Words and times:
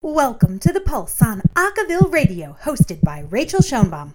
Welcome 0.00 0.60
to 0.60 0.72
The 0.72 0.80
Pulse 0.80 1.20
on 1.20 1.42
Acaville 1.56 2.12
Radio, 2.12 2.56
hosted 2.62 3.02
by 3.02 3.24
Rachael 3.28 3.58
Schoenbaum. 3.58 4.14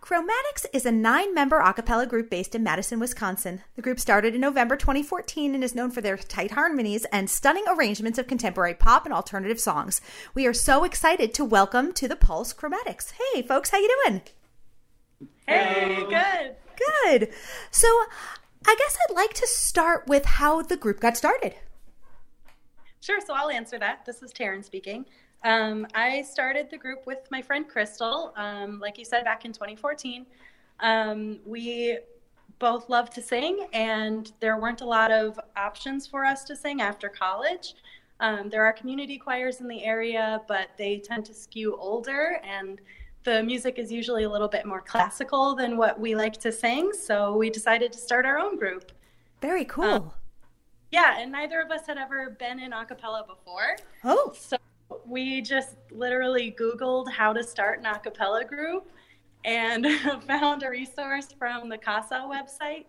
Chromatix 0.00 0.64
is 0.72 0.86
a 0.86 0.90
nine 0.90 1.34
member 1.34 1.58
a 1.58 1.74
cappella 1.74 2.06
group 2.06 2.30
based 2.30 2.54
in 2.54 2.62
Madison, 2.62 2.98
Wisconsin. 2.98 3.60
The 3.76 3.82
group 3.82 4.00
started 4.00 4.34
in 4.34 4.40
November 4.40 4.78
2014 4.78 5.54
and 5.54 5.62
is 5.62 5.74
known 5.74 5.90
for 5.90 6.00
their 6.00 6.16
tight 6.16 6.52
harmonies 6.52 7.04
and 7.12 7.28
stunning 7.28 7.64
arrangements 7.68 8.18
of 8.18 8.26
contemporary 8.26 8.72
pop 8.72 9.04
and 9.04 9.12
alternative 9.12 9.60
songs. 9.60 10.00
We 10.32 10.46
are 10.46 10.54
so 10.54 10.84
excited 10.84 11.34
to 11.34 11.44
welcome 11.44 11.92
to 11.92 12.08
the 12.08 12.16
Pulse 12.16 12.54
Chromatix. 12.54 13.12
Hey, 13.34 13.42
folks, 13.42 13.68
how 13.68 13.78
you 13.78 13.94
doing? 14.06 14.22
Hey, 15.46 15.96
good. 16.08 16.56
Good. 17.04 17.28
So, 17.70 17.86
I 18.66 18.74
guess 18.78 18.96
I'd 19.06 19.14
like 19.14 19.34
to 19.34 19.46
start 19.46 20.06
with 20.06 20.24
how 20.24 20.62
the 20.62 20.78
group 20.78 21.00
got 21.00 21.18
started. 21.18 21.56
Sure, 23.00 23.18
so 23.20 23.34
I'll 23.34 23.50
answer 23.50 23.78
that. 23.78 24.04
This 24.04 24.22
is 24.22 24.30
Taryn 24.32 24.62
speaking. 24.62 25.06
Um, 25.42 25.86
I 25.94 26.20
started 26.20 26.68
the 26.70 26.76
group 26.76 27.06
with 27.06 27.26
my 27.30 27.40
friend 27.40 27.66
Crystal, 27.66 28.34
um, 28.36 28.78
like 28.78 28.98
you 28.98 29.06
said, 29.06 29.24
back 29.24 29.46
in 29.46 29.52
2014. 29.52 30.26
Um, 30.80 31.38
we 31.46 31.98
both 32.58 32.90
love 32.90 33.08
to 33.10 33.22
sing, 33.22 33.66
and 33.72 34.30
there 34.40 34.58
weren't 34.58 34.82
a 34.82 34.86
lot 34.86 35.10
of 35.10 35.40
options 35.56 36.06
for 36.06 36.26
us 36.26 36.44
to 36.44 36.54
sing 36.54 36.82
after 36.82 37.08
college. 37.08 37.74
Um, 38.20 38.50
there 38.50 38.66
are 38.66 38.72
community 38.74 39.16
choirs 39.16 39.62
in 39.62 39.68
the 39.68 39.82
area, 39.82 40.42
but 40.46 40.68
they 40.76 40.98
tend 40.98 41.24
to 41.24 41.34
skew 41.34 41.78
older, 41.80 42.38
and 42.44 42.82
the 43.24 43.42
music 43.42 43.78
is 43.78 43.90
usually 43.90 44.24
a 44.24 44.30
little 44.30 44.48
bit 44.48 44.66
more 44.66 44.82
classical 44.82 45.54
than 45.54 45.78
what 45.78 45.98
we 45.98 46.14
like 46.14 46.36
to 46.40 46.52
sing. 46.52 46.92
So 46.92 47.34
we 47.34 47.48
decided 47.48 47.94
to 47.94 47.98
start 47.98 48.26
our 48.26 48.38
own 48.38 48.58
group. 48.58 48.92
Very 49.40 49.64
cool. 49.64 50.14
Yeah, 50.90 51.18
and 51.18 51.30
neither 51.30 51.60
of 51.60 51.70
us 51.70 51.86
had 51.86 51.98
ever 51.98 52.30
been 52.30 52.58
in 52.58 52.72
a 52.72 52.84
cappella 52.84 53.24
before. 53.26 53.76
Oh. 54.04 54.32
So 54.36 54.56
we 55.06 55.40
just 55.40 55.76
literally 55.90 56.54
Googled 56.58 57.10
how 57.10 57.32
to 57.32 57.42
start 57.42 57.78
an 57.78 57.86
a 57.86 57.98
cappella 57.98 58.44
group 58.44 58.90
and 59.44 59.86
found 60.26 60.62
a 60.62 60.70
resource 60.70 61.28
from 61.38 61.68
the 61.68 61.78
CASA 61.78 62.28
website 62.28 62.86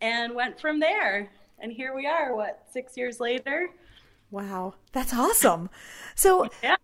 and 0.00 0.34
went 0.34 0.60
from 0.60 0.80
there. 0.80 1.30
And 1.58 1.72
here 1.72 1.94
we 1.94 2.06
are, 2.06 2.34
what, 2.34 2.64
six 2.70 2.96
years 2.96 3.20
later? 3.20 3.70
Wow, 4.30 4.74
that's 4.92 5.14
awesome. 5.14 5.70
So, 6.14 6.48
yeah. 6.62 6.76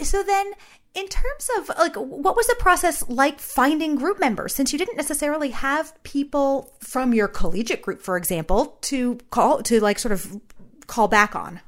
So 0.00 0.22
then, 0.22 0.52
in 0.94 1.08
terms 1.08 1.50
of 1.58 1.68
like, 1.78 1.96
what 1.96 2.36
was 2.36 2.46
the 2.46 2.56
process 2.58 3.06
like 3.08 3.40
finding 3.40 3.96
group 3.96 4.18
members? 4.18 4.54
Since 4.54 4.72
you 4.72 4.78
didn't 4.78 4.96
necessarily 4.96 5.50
have 5.50 5.92
people 6.02 6.72
from 6.80 7.14
your 7.14 7.28
collegiate 7.28 7.82
group, 7.82 8.02
for 8.02 8.16
example, 8.16 8.78
to 8.82 9.18
call 9.30 9.62
to 9.64 9.80
like 9.80 9.98
sort 9.98 10.12
of 10.12 10.40
call 10.86 11.08
back 11.08 11.34
on. 11.36 11.60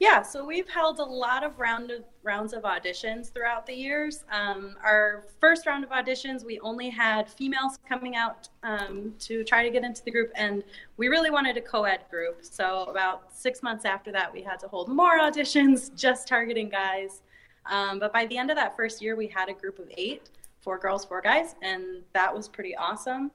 Yeah, 0.00 0.22
so 0.22 0.46
we've 0.46 0.66
held 0.66 0.98
a 0.98 1.04
lot 1.04 1.44
of 1.44 1.58
round 1.58 1.90
of, 1.90 2.04
rounds 2.22 2.54
of 2.54 2.62
auditions 2.62 3.30
throughout 3.30 3.66
the 3.66 3.74
years. 3.74 4.24
Um, 4.32 4.76
our 4.82 5.24
first 5.38 5.66
round 5.66 5.84
of 5.84 5.90
auditions, 5.90 6.42
we 6.42 6.58
only 6.60 6.88
had 6.88 7.28
females 7.28 7.78
coming 7.86 8.16
out 8.16 8.48
um, 8.62 9.12
to 9.18 9.44
try 9.44 9.62
to 9.62 9.68
get 9.68 9.84
into 9.84 10.02
the 10.02 10.10
group, 10.10 10.32
and 10.36 10.64
we 10.96 11.08
really 11.08 11.30
wanted 11.30 11.58
a 11.58 11.60
co-ed 11.60 12.04
group. 12.10 12.38
So 12.40 12.84
about 12.84 13.24
six 13.36 13.62
months 13.62 13.84
after 13.84 14.10
that, 14.12 14.32
we 14.32 14.40
had 14.40 14.58
to 14.60 14.68
hold 14.68 14.88
more 14.88 15.20
auditions, 15.20 15.94
just 15.98 16.26
targeting 16.26 16.70
guys. 16.70 17.20
Um, 17.66 17.98
but 17.98 18.10
by 18.10 18.24
the 18.24 18.38
end 18.38 18.50
of 18.50 18.56
that 18.56 18.74
first 18.76 19.02
year, 19.02 19.16
we 19.16 19.26
had 19.26 19.50
a 19.50 19.52
group 19.52 19.78
of 19.78 19.90
eight, 19.98 20.30
four 20.62 20.78
girls, 20.78 21.04
four 21.04 21.20
guys, 21.20 21.56
and 21.60 22.02
that 22.14 22.34
was 22.34 22.48
pretty 22.48 22.74
awesome. 22.74 23.30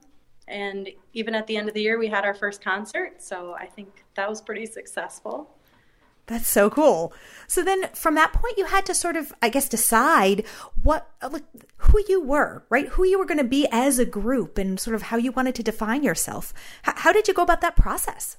And 0.48 0.88
even 1.12 1.36
at 1.36 1.46
the 1.46 1.56
end 1.56 1.68
of 1.68 1.74
the 1.74 1.82
year, 1.82 1.96
we 1.96 2.08
had 2.08 2.24
our 2.24 2.34
first 2.34 2.60
concert, 2.60 3.22
so 3.22 3.54
I 3.54 3.66
think 3.66 4.04
that 4.16 4.28
was 4.28 4.42
pretty 4.42 4.66
successful. 4.66 5.55
That's 6.26 6.48
so 6.48 6.68
cool. 6.68 7.12
So 7.46 7.62
then 7.62 7.88
from 7.94 8.16
that 8.16 8.32
point 8.32 8.58
you 8.58 8.66
had 8.66 8.84
to 8.86 8.94
sort 8.94 9.16
of 9.16 9.32
I 9.40 9.48
guess 9.48 9.68
decide 9.68 10.44
what 10.82 11.08
like 11.30 11.44
who 11.76 12.00
you 12.08 12.20
were, 12.20 12.64
right? 12.68 12.88
Who 12.88 13.04
you 13.04 13.18
were 13.18 13.24
going 13.24 13.38
to 13.38 13.44
be 13.44 13.68
as 13.70 13.98
a 13.98 14.04
group 14.04 14.58
and 14.58 14.78
sort 14.80 14.96
of 14.96 15.02
how 15.02 15.16
you 15.16 15.30
wanted 15.30 15.54
to 15.56 15.62
define 15.62 16.02
yourself. 16.02 16.52
H- 16.86 16.94
how 16.98 17.12
did 17.12 17.28
you 17.28 17.34
go 17.34 17.42
about 17.42 17.60
that 17.60 17.76
process? 17.76 18.38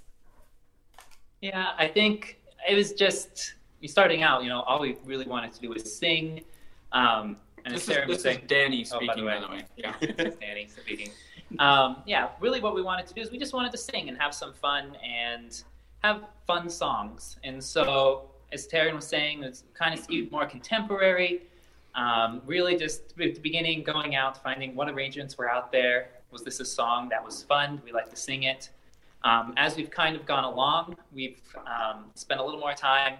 Yeah, 1.41 1.69
I 1.77 1.87
think 1.87 2.39
it 2.67 2.75
was 2.75 2.91
just 2.91 3.53
starting 3.85 4.23
out, 4.23 4.43
you 4.43 4.49
know, 4.49 4.61
all 4.61 4.81
we 4.81 4.97
really 5.05 5.25
wanted 5.25 5.53
to 5.53 5.61
do 5.61 5.69
was 5.69 5.95
sing. 5.95 6.43
Um, 6.91 7.37
and 7.63 7.75
this, 7.75 7.87
is, 7.87 7.97
this 8.07 8.21
saying, 8.23 8.39
is 8.39 8.47
Danny 8.47 8.83
speaking, 8.83 9.09
oh, 9.11 9.13
by 9.13 9.21
the 9.21 9.25
way. 9.25 9.39
By 9.39 9.41
the 9.41 9.47
way. 9.47 9.65
Yeah, 9.77 9.93
this 10.01 10.35
Danny 10.35 10.67
speaking. 10.67 11.11
Um, 11.59 11.97
yeah, 12.05 12.29
really 12.41 12.59
what 12.59 12.75
we 12.75 12.81
wanted 12.81 13.07
to 13.07 13.13
do 13.13 13.21
is 13.21 13.31
we 13.31 13.37
just 13.37 13.53
wanted 13.53 13.71
to 13.71 13.77
sing 13.77 14.09
and 14.09 14.17
have 14.17 14.33
some 14.33 14.51
fun 14.51 14.97
and– 15.05 15.63
have 16.03 16.23
fun 16.45 16.69
songs. 16.69 17.37
And 17.43 17.63
so, 17.63 18.29
as 18.51 18.67
Taryn 18.67 18.95
was 18.95 19.07
saying, 19.07 19.43
it's 19.43 19.63
kind 19.73 19.93
of 19.93 19.99
skewed 19.99 20.31
more 20.31 20.45
contemporary. 20.45 21.43
Um, 21.95 22.41
really, 22.45 22.77
just 22.77 23.13
at 23.19 23.35
the 23.35 23.39
beginning, 23.39 23.83
going 23.83 24.15
out, 24.15 24.41
finding 24.41 24.75
what 24.75 24.87
arrangements 24.89 25.37
were 25.37 25.49
out 25.49 25.71
there. 25.71 26.09
Was 26.31 26.43
this 26.43 26.59
a 26.59 26.65
song 26.65 27.09
that 27.09 27.23
was 27.23 27.43
fun? 27.43 27.81
We 27.83 27.91
like 27.91 28.09
to 28.09 28.15
sing 28.15 28.43
it. 28.43 28.69
Um, 29.23 29.53
as 29.57 29.75
we've 29.75 29.89
kind 29.89 30.15
of 30.15 30.25
gone 30.25 30.43
along, 30.43 30.95
we've 31.11 31.41
um, 31.65 32.05
spent 32.13 32.39
a 32.39 32.43
little 32.43 32.59
more 32.59 32.73
time, 32.73 33.15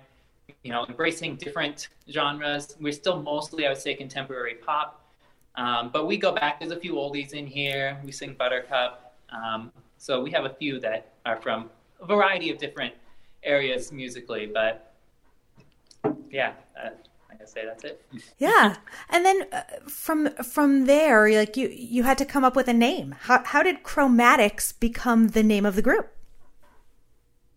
you 0.63 0.71
know, 0.71 0.85
embracing 0.85 1.35
different 1.37 1.89
genres. 2.09 2.75
We're 2.79 2.93
still 2.93 3.21
mostly, 3.21 3.65
I 3.65 3.69
would 3.69 3.79
say, 3.79 3.95
contemporary 3.95 4.55
pop, 4.55 5.03
um, 5.55 5.89
but 5.91 6.05
we 6.05 6.17
go 6.17 6.31
back. 6.31 6.59
There's 6.59 6.71
a 6.71 6.79
few 6.79 6.93
oldies 6.93 7.33
in 7.33 7.47
here. 7.47 7.99
We 8.05 8.11
sing 8.11 8.35
Buttercup, 8.37 9.15
um, 9.31 9.71
so 9.97 10.21
we 10.21 10.29
have 10.31 10.45
a 10.45 10.53
few 10.53 10.79
that 10.81 11.13
are 11.25 11.41
from 11.41 11.69
a 12.01 12.05
variety 12.05 12.49
of 12.49 12.57
different 12.57 12.93
areas 13.43 13.91
musically, 13.91 14.45
but 14.45 14.93
yeah, 16.29 16.53
uh, 16.81 16.89
I 17.29 17.45
say 17.45 17.65
that's 17.65 17.83
it. 17.83 18.05
Yeah, 18.37 18.77
and 19.09 19.25
then 19.25 19.45
uh, 19.51 19.63
from 19.87 20.29
from 20.35 20.85
there, 20.85 21.29
like 21.31 21.57
you 21.57 21.69
you 21.69 22.03
had 22.03 22.17
to 22.17 22.25
come 22.25 22.43
up 22.43 22.55
with 22.55 22.67
a 22.67 22.73
name. 22.73 23.15
How 23.21 23.43
how 23.43 23.63
did 23.63 23.83
Chromatix 23.83 24.77
become 24.79 25.29
the 25.29 25.43
name 25.43 25.65
of 25.65 25.75
the 25.75 25.81
group? 25.81 26.16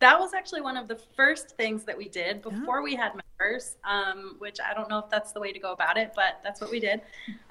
That 0.00 0.18
was 0.18 0.32
actually 0.32 0.62
one 0.62 0.76
of 0.76 0.88
the 0.88 0.96
first 1.14 1.56
things 1.56 1.84
that 1.84 1.96
we 1.96 2.08
did 2.08 2.40
before 2.40 2.82
we 2.82 2.94
had 2.94 3.12
members, 3.14 3.76
um, 3.84 4.36
which 4.38 4.58
I 4.58 4.72
don't 4.72 4.88
know 4.88 4.98
if 4.98 5.10
that's 5.10 5.32
the 5.32 5.40
way 5.40 5.52
to 5.52 5.58
go 5.58 5.72
about 5.72 5.98
it, 5.98 6.12
but 6.16 6.40
that's 6.42 6.60
what 6.60 6.70
we 6.70 6.80
did. 6.80 7.02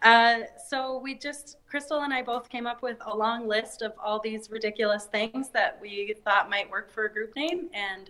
Uh, 0.01 0.39
so 0.67 0.97
we 0.97 1.13
just, 1.13 1.57
Crystal 1.69 2.01
and 2.01 2.11
I 2.11 2.23
both 2.23 2.49
came 2.49 2.65
up 2.65 2.81
with 2.81 2.97
a 3.05 3.15
long 3.15 3.47
list 3.47 3.83
of 3.83 3.93
all 4.03 4.19
these 4.19 4.49
ridiculous 4.49 5.05
things 5.05 5.49
that 5.49 5.77
we 5.79 6.15
thought 6.25 6.49
might 6.49 6.69
work 6.71 6.91
for 6.91 7.05
a 7.05 7.13
group 7.13 7.35
name. 7.35 7.69
And 7.73 8.09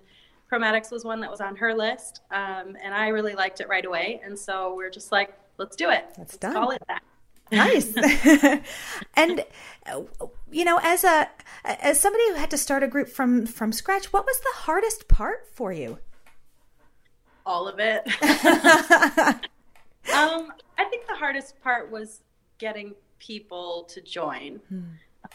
Chromatix 0.50 0.90
was 0.90 1.04
one 1.04 1.20
that 1.20 1.30
was 1.30 1.42
on 1.42 1.56
her 1.58 1.74
list. 1.74 2.22
Um, 2.32 2.78
and 2.82 2.94
I 2.94 3.10
really 3.10 3.36
liked 3.36 3.60
it 3.60 3.68
right 3.68 3.86
away. 3.86 4.22
And 4.24 4.40
so 4.40 4.74
we're 4.74 4.90
just 4.90 5.12
like, 5.12 5.38
let's 5.58 5.76
do 5.76 5.90
it. 5.90 6.06
Let's, 6.18 6.38
let's 6.42 6.56
call 6.56 6.72
it 6.72 6.82
that 6.88 7.04
nice. 7.52 7.94
And 9.16 9.44
you 10.52 10.66
know 10.66 10.80
as 10.84 11.04
a 11.04 11.30
as 11.64 12.00
somebody 12.00 12.28
who 12.30 12.36
had 12.36 12.52
to 12.52 12.58
start 12.58 12.84
a 12.84 12.88
group 12.88 13.10
from 13.10 13.46
from 13.46 13.72
scratch 13.72 14.14
what 14.14 14.26
was 14.26 14.40
the 14.40 14.52
hardest 14.54 15.08
part 15.08 15.48
for 15.54 15.72
you? 15.74 16.00
All 17.46 17.68
of 17.68 17.80
it. 17.80 18.08
Um 20.14 20.54
i 20.78 20.86
think 20.86 21.06
the 21.08 21.14
hardest 21.14 21.62
part 21.62 21.92
was 21.92 22.22
getting 22.58 22.96
people 23.20 23.84
to 23.90 24.02
join. 24.02 24.60
Hmm. 24.70 24.82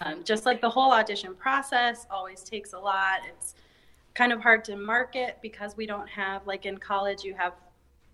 um, 0.01 0.25
just 0.25 0.47
like 0.47 0.61
the 0.61 0.71
whole 0.71 0.91
audition 0.91 1.35
process 1.35 2.07
always 2.11 2.43
takes 2.43 2.73
a 2.73 2.79
lot. 2.79 3.21
It's 3.29 3.55
kind 4.15 4.33
of 4.33 4.41
hard 4.41 4.65
to 4.65 4.77
market 4.77 5.39
because 5.43 5.77
we 5.77 5.87
don't 5.87 6.09
have 6.09 6.47
like 6.47 6.67
in 6.67 6.79
college 6.79 7.25
you 7.25 7.35
have 7.35 7.53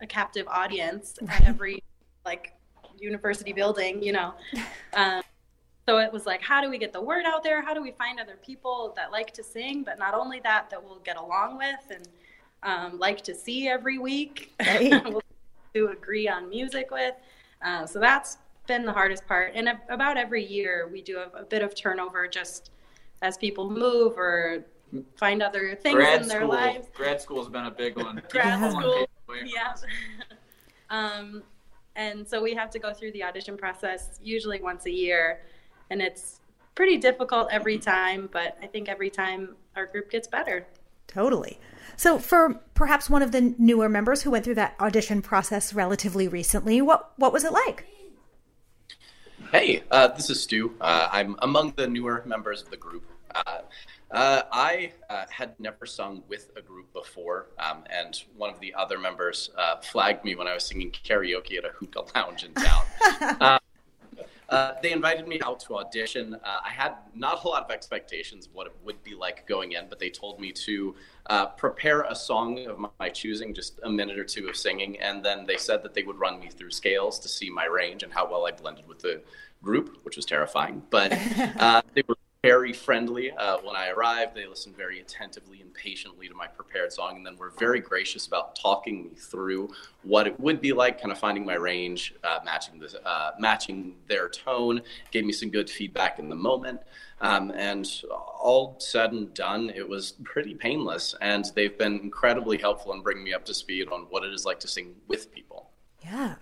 a 0.01 0.07
captive 0.07 0.47
audience 0.49 1.19
at 1.29 1.47
every 1.47 1.83
like 2.25 2.55
university 3.01 3.53
building, 3.53 4.03
you 4.03 4.13
know. 4.13 4.35
Um, 4.93 5.23
so 5.89 5.99
it 5.99 6.13
was 6.13 6.27
like, 6.27 6.43
how 6.43 6.61
do 6.61 6.69
we 6.69 6.79
get 6.79 6.93
the 6.93 7.01
word 7.01 7.25
out 7.25 7.45
there? 7.45 7.63
How 7.63 7.75
do 7.75 7.81
we 7.81 7.93
find 7.93 8.19
other 8.19 8.37
people 8.45 8.93
that 8.97 9.13
like 9.13 9.33
to 9.35 9.45
sing, 9.45 9.85
but 9.85 10.01
not 10.01 10.15
only 10.15 10.41
that, 10.41 10.69
that 10.71 10.83
we'll 10.83 10.99
get 10.99 11.17
along 11.17 11.59
with 11.59 11.81
and 11.91 12.09
um, 12.65 12.99
like 12.99 13.23
to 13.23 13.35
see 13.35 13.69
every 13.69 13.99
week, 13.99 14.53
right. 14.61 15.05
to 15.75 15.89
agree 15.89 16.29
on 16.29 16.49
music 16.49 16.91
with. 16.91 17.15
Uh, 17.63 17.87
so 17.87 18.01
that's 18.01 18.39
been 18.67 18.85
the 18.85 18.93
hardest 18.93 19.27
part. 19.27 19.53
And 19.55 19.69
about 19.89 20.17
every 20.17 20.45
year, 20.45 20.89
we 20.93 21.03
do 21.03 21.19
a, 21.19 21.41
a 21.41 21.45
bit 21.45 21.63
of 21.63 21.75
turnover 21.75 22.29
just 22.29 22.71
as 23.23 23.37
people 23.37 23.71
move 23.71 24.17
or 24.17 24.65
find 25.17 25.43
other 25.43 25.75
things 25.75 25.97
grad 25.97 26.23
in 26.23 26.29
their 26.29 26.41
school. 26.41 26.51
lives. 26.51 26.89
Grad 26.95 27.21
school's 27.21 27.49
been 27.49 27.67
a 27.67 27.71
big 27.71 27.97
one. 27.97 28.23
grad 28.31 28.73
school, 28.73 29.07
yeah. 29.45 29.75
um, 30.91 31.43
and 32.01 32.27
so 32.27 32.43
we 32.43 32.55
have 32.55 32.71
to 32.71 32.79
go 32.79 32.95
through 32.95 33.13
the 33.13 33.23
audition 33.23 33.59
process 33.59 34.19
usually 34.23 34.59
once 34.59 34.87
a 34.87 34.91
year. 34.91 35.43
And 35.91 36.01
it's 36.01 36.41
pretty 36.75 36.97
difficult 36.97 37.49
every 37.53 37.77
time, 37.77 38.31
but 38.33 38.57
I 38.63 38.67
think 38.69 38.89
every 38.89 39.11
time 39.11 39.55
our 39.77 39.85
group 39.85 40.11
gets 40.11 40.27
better. 40.27 40.67
Totally. 41.07 41.61
So, 41.97 42.19
for 42.19 42.55
perhaps 42.73 43.11
one 43.11 43.21
of 43.21 43.33
the 43.33 43.55
newer 43.59 43.91
members 43.91 44.23
who 44.23 44.31
went 44.31 44.47
through 44.47 44.55
that 44.55 44.77
audition 44.81 45.21
process 45.21 45.75
relatively 45.75 46.27
recently, 46.27 46.81
what 46.81 47.13
what 47.17 47.35
was 47.35 47.45
it 47.45 47.53
like? 47.53 47.85
Hey, 49.53 49.83
uh, 49.91 50.09
this 50.09 50.31
is 50.31 50.43
Stu. 50.43 50.75
Uh, 50.81 51.09
I'm 51.13 51.37
among 51.41 51.73
the 51.77 51.87
newer 51.87 52.23
members 52.25 52.63
of 52.63 52.71
the 52.71 52.79
group. 52.79 53.05
Uh, 53.35 53.59
Uh, 54.11 54.43
I 54.51 54.93
uh, 55.09 55.25
had 55.31 55.55
never 55.61 55.87
sung 55.87 56.25
with 56.29 56.51
a 56.57 56.63
group 56.63 56.93
before, 56.93 57.47
um, 57.61 57.85
and 57.89 58.21
one 58.37 58.51
of 58.53 58.59
the 58.59 58.75
other 58.75 58.99
members 58.99 59.51
uh, 59.57 59.77
flagged 59.77 60.25
me 60.25 60.35
when 60.35 60.49
I 60.49 60.55
was 60.55 60.65
singing 60.65 60.91
karaoke 60.91 61.59
at 61.59 61.65
a 61.65 61.69
hookah 61.69 62.07
lounge 62.17 62.43
in 62.43 62.53
town. 62.55 62.85
Uh, 63.21 63.59
uh, 64.49 64.73
they 64.83 64.91
invited 64.91 65.29
me 65.29 65.41
out 65.45 65.61
to 65.61 65.77
audition. 65.77 66.35
Uh, 66.35 66.59
I 66.65 66.71
had 66.71 66.95
not 67.15 67.45
a 67.45 67.49
lot 67.49 67.63
of 67.63 67.71
expectations 67.71 68.47
of 68.47 68.55
what 68.55 68.67
it 68.67 68.73
would 68.85 69.01
be 69.05 69.15
like 69.15 69.47
going 69.47 69.73
in, 69.73 69.87
but 69.89 70.01
they 70.01 70.11
told 70.11 70.41
me 70.41 70.51
to 70.53 70.97
prepare 71.57 72.03
a 72.03 72.15
song 72.17 72.67
of 72.67 72.85
my 72.99 73.09
choosing, 73.11 73.55
just 73.55 73.79
a 73.85 73.89
minute 73.89 74.19
or 74.19 74.25
two 74.25 74.49
of 74.49 74.57
singing, 74.57 74.99
and 74.99 75.25
then 75.25 75.47
they 75.47 75.57
said 75.57 75.85
that 75.85 75.95
they 75.95 76.03
would 76.03 76.19
run 76.19 76.41
me 76.41 76.49
through 76.49 76.73
scales 76.73 77.21
to 77.21 77.29
see 77.29 77.49
my 77.49 77.67
range 77.67 78.03
and 78.03 78.13
how 78.13 78.29
well 78.29 78.45
I 78.45 78.51
blended 78.51 78.89
with 78.89 78.99
the 78.99 79.23
group, 79.63 79.99
which 80.03 80.17
was 80.17 80.27
terrifying. 80.27 80.83
But 80.91 81.11
they 81.95 82.03
were 82.09 82.17
very 82.43 82.73
friendly 82.73 83.31
uh, 83.33 83.59
when 83.59 83.77
I 83.77 83.91
arrived. 83.91 84.35
They 84.35 84.47
listened 84.47 84.75
very 84.77 85.01
attentively 85.01 85.61
and 85.61 85.73
patiently 85.75 86.27
to 86.27 86.35
my 86.35 86.47
prepared 86.47 86.93
song, 86.93 87.17
and 87.17 87.27
then 87.27 87.37
were 87.37 87.53
very 87.59 87.81
gracious 87.81 88.27
about 88.27 88.57
talking 88.57 89.05
me 89.05 89.11
through 89.15 89.71
what 90.03 90.27
it 90.27 90.41
would 90.41 90.61
be 90.61 90.73
like, 90.73 91.01
kind 91.01 91.13
of 91.13 91.19
finding 91.19 91.45
my 91.45 91.55
range, 91.55 92.15
uh, 92.25 92.39
matching 92.45 92.79
the 92.79 93.07
uh, 93.07 93.33
matching 93.39 93.97
their 94.09 94.29
tone. 94.29 94.81
Gave 95.11 95.27
me 95.27 95.33
some 95.33 95.51
good 95.51 95.69
feedback 95.69 96.19
in 96.19 96.31
the 96.31 96.35
moment, 96.35 96.81
um, 97.21 97.51
and 97.51 97.87
all 98.41 98.77
said 98.79 99.13
and 99.13 99.33
done, 99.35 99.71
it 99.75 99.87
was 99.87 100.13
pretty 100.25 100.55
painless. 100.55 101.15
And 101.21 101.45
they've 101.55 101.77
been 101.77 102.01
incredibly 102.01 102.57
helpful 102.57 102.95
in 102.95 103.03
bringing 103.03 103.25
me 103.25 103.35
up 103.35 103.45
to 103.47 103.55
speed 103.55 103.89
on 103.89 104.07
what 104.09 104.25
it 104.25 104.33
is 104.33 104.47
like 104.47 104.61
to 104.61 104.69
sing 104.69 104.95
with 105.09 105.31
people. 105.31 105.69
Yeah. 106.03 106.37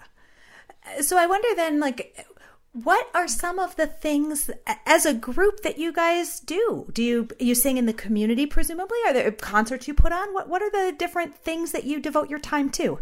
So 1.01 1.19
I 1.19 1.27
wonder 1.27 1.49
then, 1.57 1.81
like 1.81 2.25
what 2.73 3.09
are 3.15 3.27
some 3.27 3.59
of 3.59 3.77
the 3.77 3.87
things 3.87 4.51
as 4.87 5.07
a 5.07 5.15
group 5.15 5.63
that 5.63 5.79
you 5.79 5.93
guys 5.93 6.41
do? 6.41 6.89
Do 6.93 7.03
you 7.03 7.29
you 7.39 7.55
sing 7.55 7.77
in 7.77 7.87
the 7.87 7.93
community 7.93 8.47
presumably? 8.47 8.99
Are 9.07 9.13
there 9.13 9.31
concerts 9.33 9.89
you 9.89 9.95
put 9.95 10.13
on? 10.13 10.35
What 10.35 10.49
what 10.49 10.63
are 10.63 10.71
the 10.71 10.95
different 10.97 11.37
things 11.37 11.73
that 11.73 11.85
you 11.85 12.01
devote 12.01 12.29
your 12.31 12.39
time 12.39 12.71
to? 12.71 13.01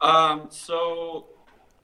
Um 0.00 0.46
so 0.50 1.26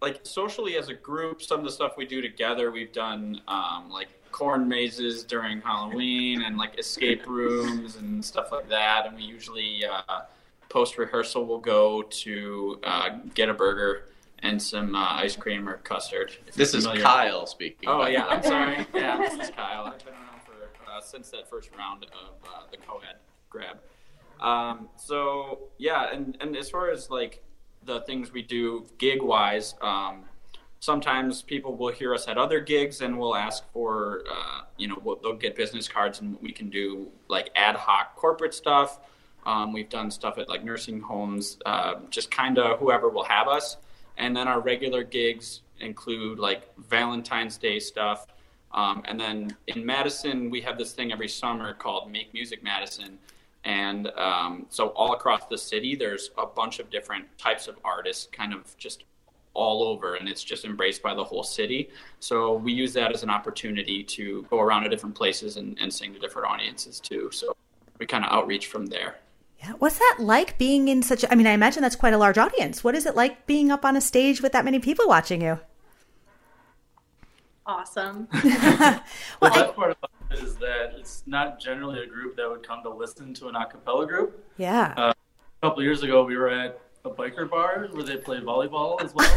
like 0.01 0.21
socially 0.23 0.77
as 0.77 0.89
a 0.89 0.95
group, 0.95 1.43
some 1.43 1.61
of 1.61 1.65
the 1.65 1.73
stuff 1.73 1.97
we 1.97 2.07
do 2.07 2.23
together, 2.23 2.71
we've 2.71 2.93
done 2.93 3.41
um, 3.49 3.91
like 3.91 4.09
corn 4.31 4.69
mazes 4.69 5.25
during 5.25 5.61
Halloween 5.61 6.43
and 6.43 6.57
like 6.57 6.79
escape 6.79 7.27
rooms 7.29 7.97
and 7.97 8.25
stuff 8.25 8.53
like 8.53 8.69
that. 8.69 9.07
And 9.07 9.17
we 9.17 9.23
usually 9.23 9.85
uh, 9.85 10.21
post 10.69 10.99
rehearsal 10.99 11.47
we'll 11.47 11.59
go 11.59 12.03
to 12.03 12.79
uh, 12.85 13.11
get 13.35 13.49
a 13.49 13.55
burger 13.55 14.05
and 14.41 14.61
some 14.61 14.95
uh, 14.95 15.15
ice 15.17 15.37
cream 15.37 15.69
or 15.69 15.79
custard. 15.79 16.33
This 16.55 16.75
is 16.75 16.87
Kyle 16.87 17.47
speaking. 17.47 17.89
Oh 17.89 18.07
yeah, 18.07 18.27
I'm 18.27 18.43
sorry. 18.43 18.87
Yeah, 18.95 19.17
this 19.19 19.35
is 19.35 19.51
Kyle. 19.51 19.85
I've 19.85 20.05
been 20.05 20.15
around 20.15 20.41
for 20.45 20.91
uh, 20.91 21.01
since 21.01 21.31
that 21.31 21.49
first 21.49 21.71
round 21.77 22.05
of 22.05 22.49
uh, 22.49 22.63
the 22.71 22.77
co-ed 22.77 23.17
grab. 23.51 23.79
Um, 24.41 24.89
so 24.97 25.71
yeah, 25.79 26.13
and 26.13 26.37
and 26.41 26.57
as 26.57 26.71
far 26.71 26.91
as 26.91 27.11
like 27.11 27.43
the 27.85 28.01
things 28.03 28.33
we 28.33 28.43
do 28.43 28.87
gig 28.99 29.23
wise, 29.23 29.75
um, 29.81 30.25
sometimes 30.81 31.43
people 31.43 31.75
will 31.75 31.93
hear 31.93 32.15
us 32.15 32.29
at 32.29 32.39
other 32.39 32.61
gigs 32.61 33.01
and 33.01 33.19
will 33.19 33.35
ask 33.35 33.65
for 33.73 34.23
uh, 34.31 34.63
you 34.77 34.89
know 34.89 35.19
they'll 35.23 35.35
get 35.35 35.57
business 35.57 35.89
cards 35.89 36.21
and 36.21 36.39
we 36.41 36.53
can 36.53 36.71
do 36.71 37.09
like 37.29 37.51
ad 37.57 37.77
hoc 37.77 38.15
corporate 38.17 38.55
stuff. 38.55 39.01
Um, 39.47 39.73
we've 39.73 39.89
done 39.89 40.11
stuff 40.11 40.37
at 40.39 40.49
like 40.49 40.63
nursing 40.65 41.01
homes, 41.01 41.59
uh, 41.65 41.95
just 42.11 42.31
kind 42.31 42.59
of 42.59 42.79
whoever 42.79 43.09
will 43.09 43.25
have 43.25 43.49
us. 43.49 43.79
And 44.19 44.37
then 44.37 44.47
our 44.47 44.61
regular 44.61 45.03
gigs 45.03 45.63
include 45.81 46.39
like 46.39 46.69
Valentine's 46.77 47.57
Day 47.57 47.79
stuff. 47.79 48.27
Um, 48.73 49.03
and 49.07 49.19
then 49.19 49.57
in 49.69 49.87
Madison, 49.87 50.51
we 50.51 50.61
have 50.61 50.77
this 50.77 50.93
thing 50.93 51.13
every 51.13 51.29
summer 51.29 51.73
called 51.73 52.11
Make 52.11 52.35
Music 52.35 52.63
Madison. 52.63 53.19
And 53.65 54.09
um, 54.17 54.67
so 54.69 54.89
all 54.89 55.15
across 55.15 55.47
the 55.47 55.57
city, 55.57 55.97
there's 55.97 56.31
a 56.37 56.47
bunch 56.47 56.79
of 56.79 56.91
different 56.91 57.27
types 57.39 57.69
of 57.69 57.77
artists 57.85 58.29
kind 58.31 58.53
of 58.53 58.77
just 58.77 59.05
all 59.55 59.83
over, 59.83 60.15
and 60.15 60.29
it's 60.29 60.45
just 60.45 60.65
embraced 60.65 61.03
by 61.03 61.15
the 61.15 61.25
whole 61.25 61.43
city. 61.43 61.91
So 62.21 62.55
we 62.55 62.73
use 62.73 62.93
that 62.93 63.13
as 63.13 63.23
an 63.23 63.31
opportunity 63.31 64.05
to 64.05 64.47
go 64.51 64.61
around 64.61 64.85
to 64.85 64.89
different 64.89 65.15
places 65.15 65.57
and, 65.57 65.77
and 65.81 65.93
sing 65.93 66.13
to 66.13 66.19
different 66.19 66.49
audiences 66.49 67.01
too. 67.01 67.31
So 67.33 67.57
we 67.99 68.07
kind 68.07 68.25
of 68.25 68.31
outreach 68.33 68.67
from 68.67 68.87
there. 68.87 69.17
Yeah. 69.61 69.73
What's 69.79 69.99
that 69.99 70.17
like 70.21 70.57
being 70.57 70.89
in 70.89 71.03
such 71.03 71.25
I 71.31 71.35
mean, 71.35 71.47
I 71.47 71.53
imagine 71.53 71.83
that's 71.83 71.97
quite 71.97 72.13
a 72.13 72.19
large 72.19 72.39
audience. 72.39 72.85
What 72.85 72.95
is 72.95 73.07
it 73.07 73.17
like 73.17 73.47
being 73.47 73.71
up 73.71 73.85
on 73.85 73.97
a 73.97 74.01
stage 74.01 74.41
with 74.41 74.53
that 74.53 74.65
many 74.65 74.79
people 74.79 75.09
watching 75.09 75.43
you? 75.43 75.59
Awesome. 77.67 78.29
well, 78.33 78.43
the 79.43 79.51
best 79.51 79.59
I, 79.59 79.73
part 79.73 79.97
about 79.99 80.11
it 80.31 80.39
is 80.39 80.57
that 80.57 80.95
it's 80.97 81.23
not 81.27 81.61
generally 81.61 82.03
a 82.03 82.07
group 82.07 82.37
that 82.37 82.49
would 82.49 82.67
come 82.67 82.83
to 82.83 82.89
listen 82.89 83.35
to 83.35 83.49
an 83.49 83.57
a 83.57 83.67
cappella 83.67 84.07
group. 84.07 84.43
Yeah. 84.57 84.95
Uh, 84.97 85.13
a 85.63 85.67
couple 85.67 85.83
years 85.83 86.03
ago, 86.03 86.25
we 86.25 86.37
were 86.37 86.49
at 86.49 86.81
a 87.05 87.11
biker 87.11 87.49
bar 87.49 87.89
where 87.93 88.05
they 88.05 88.17
played 88.17 88.43
volleyball 88.43 89.03
as 89.03 89.15
well. 89.15 89.31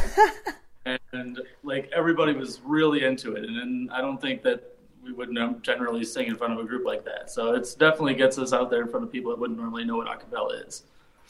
and 1.13 1.41
like 1.63 1.89
everybody 1.93 2.33
was 2.33 2.61
really 2.63 3.03
into 3.03 3.35
it. 3.35 3.43
And, 3.43 3.57
and 3.57 3.91
I 3.91 3.99
don't 3.99 4.21
think 4.21 4.43
that 4.43 4.77
we 5.03 5.11
wouldn't 5.11 5.61
generally 5.63 6.03
sing 6.03 6.27
in 6.27 6.35
front 6.35 6.53
of 6.53 6.59
a 6.59 6.63
group 6.63 6.85
like 6.85 7.03
that. 7.05 7.29
So 7.31 7.53
it's 7.53 7.73
definitely 7.73 8.13
gets 8.13 8.37
us 8.37 8.53
out 8.53 8.69
there 8.69 8.81
in 8.81 8.87
front 8.87 9.05
of 9.05 9.11
people 9.11 9.31
that 9.31 9.39
wouldn't 9.39 9.59
normally 9.59 9.83
know 9.83 9.97
what 9.97 10.07
acapella 10.07 10.67
is. 10.67 10.83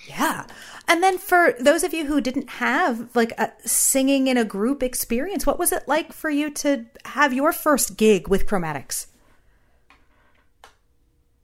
Yeah. 0.07 0.45
And 0.88 1.03
then 1.03 1.18
for 1.18 1.56
those 1.59 1.83
of 1.83 1.94
you 1.94 2.06
who 2.06 2.21
didn't 2.21 2.50
have 2.50 3.15
like 3.15 3.31
a 3.39 3.51
singing 3.65 4.27
in 4.27 4.38
a 4.38 4.45
group 4.45 4.81
experience, 4.81 5.45
what 5.45 5.59
was 5.59 5.71
it 5.71 5.88
like 5.88 6.12
for 6.12 6.29
you 6.29 6.50
to 6.51 6.85
have 7.06 7.33
your 7.33 7.53
first 7.53 7.97
gig 7.97 8.27
with 8.27 8.47
Chromatix? 8.47 9.07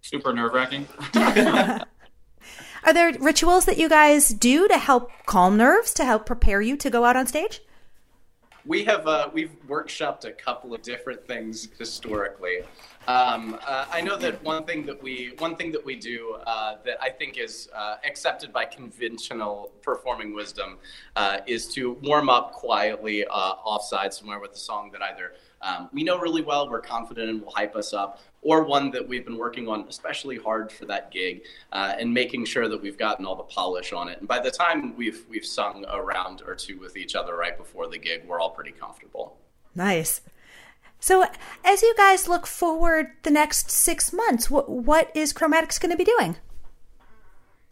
Super 0.02 0.34
nerve 0.34 0.54
wracking. 0.54 0.88
Are 2.84 2.94
there 2.94 3.12
rituals 3.20 3.66
that 3.66 3.78
you 3.78 3.90
guys 3.90 4.30
do 4.30 4.68
to 4.68 4.78
help 4.78 5.12
calm 5.26 5.58
nerves, 5.58 5.94
to 5.96 6.06
help 6.06 6.26
prepare 6.26 6.62
you 6.62 6.78
to 6.78 6.90
go 6.90 7.04
out 7.04 7.18
on 7.18 7.28
stage? 7.28 7.62
We 8.68 8.84
have 8.84 9.08
uh, 9.08 9.30
we've 9.34 9.56
workshopped 9.68 10.26
a 10.26 10.32
couple 10.32 10.74
of 10.74 10.82
different 10.82 11.26
things 11.26 11.70
historically. 11.78 12.60
Um, 13.08 13.58
uh, 13.66 13.86
I 13.90 14.02
know 14.02 14.18
that 14.18 14.44
one 14.44 14.66
thing 14.66 14.86
that 14.86 15.02
we 15.02 15.34
one 15.38 15.56
thing 15.56 15.72
that 15.72 15.84
we 15.84 15.96
do 15.96 16.38
uh, 16.46 16.76
that 16.84 16.98
I 17.02 17.10
think 17.10 17.38
is 17.38 17.70
uh, 17.74 17.96
accepted 18.06 18.52
by 18.52 18.66
conventional 18.66 19.72
performing 19.82 20.36
wisdom 20.36 20.78
uh, 21.16 21.40
is 21.48 21.68
to 21.76 21.94
warm 22.04 22.30
up 22.30 22.52
quietly 22.52 23.26
uh, 23.26 23.32
offside 23.32 24.14
somewhere 24.14 24.40
with 24.40 24.52
a 24.52 24.58
song 24.58 24.92
that 24.92 25.02
either 25.02 25.34
um, 25.62 25.90
we 25.92 26.04
know 26.04 26.20
really 26.20 26.42
well, 26.42 26.70
we're 26.70 26.82
confident 26.82 27.30
and 27.30 27.42
will 27.42 27.52
hype 27.52 27.76
us 27.76 27.94
up, 27.94 28.20
or 28.48 28.64
one 28.64 28.90
that 28.92 29.06
we've 29.06 29.26
been 29.26 29.38
working 29.38 29.68
on 29.68 29.86
especially 29.90 30.38
hard 30.38 30.72
for 30.72 30.86
that 30.86 31.12
gig 31.12 31.44
uh, 31.74 31.96
and 32.00 32.14
making 32.14 32.46
sure 32.46 32.70
that 32.70 32.82
we've 32.82 32.98
gotten 32.98 33.26
all 33.26 33.36
the 33.36 33.44
polish 33.44 33.92
on 33.92 34.08
it. 34.08 34.20
And 34.20 34.28
by 34.28 34.40
the 34.40 34.50
time 34.50 34.96
we've 34.96 35.26
we've 35.30 35.46
sung 35.46 35.84
a 35.90 36.02
round 36.02 36.42
or 36.48 36.56
two 36.56 36.80
with 36.80 36.96
each 36.96 37.14
other 37.14 37.36
right 37.36 37.58
before 37.58 37.90
the 37.90 37.98
gig, 37.98 38.24
we're 38.26 38.40
all 38.40 38.52
pretty 38.52 38.72
comfortable. 38.72 39.36
Nice. 39.76 40.22
So, 40.98 41.26
as 41.66 41.82
you 41.82 41.94
guys 41.98 42.30
look 42.30 42.48
forward 42.48 43.08
the 43.24 43.32
next 43.32 43.70
six 43.70 44.14
months, 44.14 44.50
what 44.50 44.70
what 44.70 45.12
is 45.14 45.34
Chromatix 45.34 45.78
going 45.78 45.92
to 45.92 45.98
be 45.98 46.06
doing? 46.06 46.38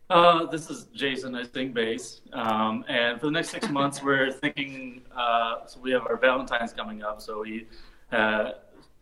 Uh, 0.10 0.46
this 0.48 0.70
is 0.70 0.88
Jason. 0.94 1.36
I 1.36 1.44
sing 1.44 1.72
bass, 1.72 2.20
um, 2.34 2.84
and 2.90 3.18
for 3.18 3.28
the 3.28 3.32
next 3.32 3.50
six 3.50 3.70
months, 3.70 4.04
we're 4.04 4.30
thinking. 4.30 5.04
Uh, 5.16 5.66
so 5.66 5.80
we 5.80 5.92
have 5.92 6.06
our 6.06 6.18
Valentine's 6.18 6.74
coming 6.74 7.02
up, 7.02 7.22
so 7.22 7.42
we 7.44 7.66
uh, 8.12 8.52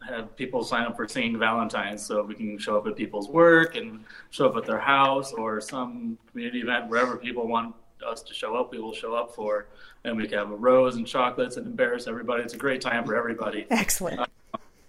have 0.08 0.36
people 0.36 0.64
sign 0.64 0.86
up 0.86 0.96
for 0.96 1.08
singing 1.08 1.38
Valentine's, 1.38 2.06
so 2.06 2.24
we 2.24 2.36
can 2.36 2.58
show 2.58 2.78
up 2.78 2.88
at 2.88 2.96
people's 2.96 3.30
work 3.30 3.76
and 3.76 4.04
show 4.32 4.48
up 4.48 4.58
at 4.58 4.66
their 4.66 4.80
house 4.80 5.34
or 5.34 5.62
some 5.62 6.18
community 6.32 6.62
event 6.62 6.90
wherever 6.90 7.18
people 7.18 7.48
want 7.48 7.76
us 8.06 8.22
to 8.24 8.34
show 8.34 8.56
up. 8.56 8.72
We 8.72 8.80
will 8.80 8.94
show 8.94 9.16
up 9.16 9.34
for, 9.34 9.68
and 10.04 10.18
we 10.18 10.28
can 10.28 10.38
have 10.38 10.52
a 10.52 10.56
rose 10.56 10.96
and 10.96 11.08
chocolates 11.08 11.58
and 11.58 11.66
embarrass 11.66 12.08
everybody. 12.08 12.44
It's 12.44 12.54
a 12.54 12.58
great 12.58 12.82
time 12.82 13.06
for 13.06 13.16
everybody. 13.16 13.66
Excellent. 13.70 14.20
Uh, 14.20 14.26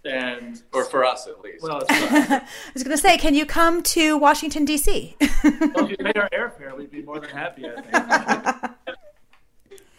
and 0.04 0.62
or 0.72 0.84
for 0.84 1.04
us 1.04 1.26
at 1.26 1.40
least. 1.40 1.62
Well, 1.62 1.82
I 1.88 2.42
was 2.74 2.82
going 2.82 2.96
to 2.96 3.00
say, 3.00 3.16
can 3.16 3.34
you 3.34 3.46
come 3.46 3.82
to 3.84 4.18
Washington 4.18 4.64
D.C.? 4.64 5.16
well, 5.20 5.84
if 5.84 5.90
you 5.90 5.96
pay 5.96 6.20
our 6.20 6.28
airfare, 6.30 6.76
we'd 6.76 6.90
be 6.90 7.02
more 7.02 7.20
than 7.20 7.30
happy. 7.30 7.64
I 7.66 7.80
think. 7.80 7.94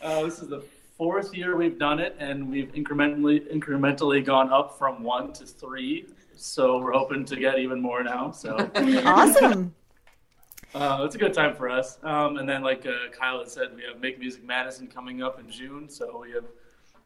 uh, 0.02 0.24
this 0.24 0.42
is 0.42 0.50
the 0.50 0.64
fourth 0.98 1.34
year 1.36 1.56
we've 1.56 1.78
done 1.78 2.00
it, 2.00 2.16
and 2.20 2.50
we've 2.50 2.72
incrementally 2.74 3.52
incrementally 3.54 4.24
gone 4.24 4.52
up 4.52 4.78
from 4.78 5.04
one 5.04 5.34
to 5.34 5.46
three. 5.46 6.06
So 6.36 6.80
we're 6.80 6.94
hoping 6.94 7.26
to 7.26 7.36
get 7.36 7.60
even 7.60 7.82
more 7.82 8.04
now. 8.04 8.32
So 8.32 8.70
awesome. 9.06 9.74
Uh, 10.74 11.04
it's 11.06 11.16
a 11.16 11.18
good 11.18 11.34
time 11.34 11.56
for 11.56 11.70
us. 11.70 12.00
Um, 12.04 12.36
and 12.36 12.50
then, 12.50 12.62
like 12.62 12.86
uh, 12.86 13.10
Kyle 13.18 13.40
had 13.40 13.48
said, 13.48 13.74
we 13.74 13.84
have 13.84 14.02
Make 14.02 14.20
Music 14.20 14.44
Madison 14.44 14.88
coming 14.88 15.24
up 15.24 15.40
in 15.40 15.50
June. 15.50 15.88
So 15.88 16.20
we 16.20 16.32
have 16.32 16.44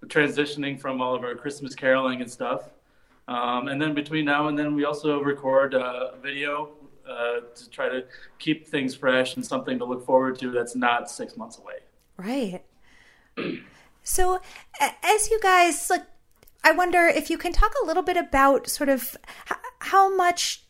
transitioning 0.07 0.81
from 0.81 1.01
all 1.01 1.13
of 1.13 1.23
our 1.23 1.35
Christmas 1.35 1.75
caroling 1.75 2.19
and 2.21 2.31
stuff. 2.31 2.69
Um, 3.27 3.67
and 3.67 3.79
then 3.79 3.93
between 3.93 4.25
now 4.25 4.47
and 4.47 4.57
then, 4.57 4.75
we 4.75 4.85
also 4.85 5.21
record 5.21 5.75
a 5.75 6.15
video 6.19 6.71
uh, 7.07 7.41
to 7.53 7.69
try 7.69 7.89
to 7.89 8.05
keep 8.39 8.67
things 8.67 8.95
fresh 8.95 9.35
and 9.35 9.45
something 9.45 9.77
to 9.77 9.85
look 9.85 10.03
forward 10.03 10.39
to 10.39 10.51
that's 10.51 10.75
not 10.75 11.11
six 11.11 11.37
months 11.37 11.59
away. 11.59 11.75
Right. 12.17 12.63
So, 14.03 14.39
as 14.79 15.29
you 15.29 15.39
guys 15.41 15.89
like, 15.89 16.03
I 16.63 16.71
wonder 16.71 17.07
if 17.07 17.29
you 17.29 17.37
can 17.37 17.53
talk 17.53 17.73
a 17.81 17.85
little 17.85 18.03
bit 18.03 18.17
about 18.17 18.69
sort 18.69 18.89
of 18.89 19.15
how 19.79 20.15
much 20.15 20.63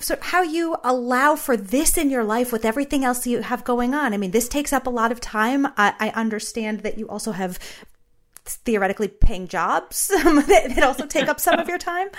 so 0.00 0.16
how 0.20 0.42
you 0.42 0.76
allow 0.84 1.36
for 1.36 1.56
this 1.56 1.96
in 1.96 2.10
your 2.10 2.24
life 2.24 2.52
with 2.52 2.64
everything 2.64 3.04
else 3.04 3.26
you 3.26 3.42
have 3.42 3.64
going 3.64 3.94
on. 3.94 4.12
I 4.12 4.16
mean, 4.16 4.30
this 4.30 4.48
takes 4.48 4.72
up 4.72 4.86
a 4.86 4.90
lot 4.90 5.12
of 5.12 5.20
time. 5.20 5.66
I, 5.76 5.94
I 5.98 6.08
understand 6.10 6.80
that 6.80 6.98
you 6.98 7.08
also 7.08 7.32
have 7.32 7.58
theoretically 8.44 9.08
paying 9.08 9.48
jobs 9.48 10.08
that, 10.08 10.72
that, 10.74 10.82
also 10.82 11.06
take 11.06 11.28
up 11.28 11.40
some 11.40 11.58
of 11.58 11.68
your 11.68 11.78
time. 11.78 12.08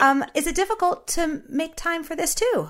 Um, 0.00 0.24
is 0.34 0.46
it 0.46 0.54
difficult 0.54 1.06
to 1.08 1.42
make 1.48 1.76
time 1.76 2.04
for 2.04 2.14
this 2.14 2.34
too? 2.34 2.68